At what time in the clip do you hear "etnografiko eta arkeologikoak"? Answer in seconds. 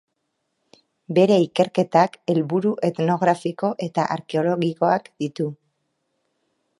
2.89-5.09